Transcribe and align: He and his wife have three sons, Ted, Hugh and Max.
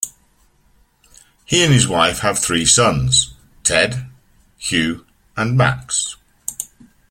He 1.45 1.63
and 1.63 1.71
his 1.71 1.87
wife 1.87 2.21
have 2.21 2.39
three 2.39 2.65
sons, 2.65 3.35
Ted, 3.63 4.09
Hugh 4.57 5.05
and 5.37 5.55
Max. 5.55 6.15